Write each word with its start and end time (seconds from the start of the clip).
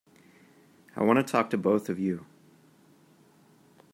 I 0.95 1.03
want 1.03 1.17
to 1.19 1.31
talk 1.31 1.51
to 1.51 1.59
both 1.59 1.87
of 1.87 1.99
you. 1.99 2.25